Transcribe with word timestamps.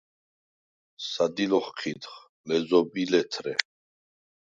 სადილ 1.09 1.51
ოხჴიდხ– 1.59 2.15
ლეზობ 2.47 2.93
ი 3.01 3.09
ლეთრე. 3.11 3.53